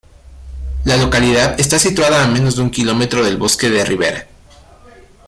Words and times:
La 0.83 0.97
localidad 0.97 1.59
está 1.59 1.77
situada 1.77 2.23
a 2.23 2.27
menos 2.27 2.55
de 2.55 2.63
un 2.63 2.71
kilómetro 2.71 3.23
del 3.23 3.37
bosque 3.37 3.69
de 3.69 3.85
ribera. 3.85 4.27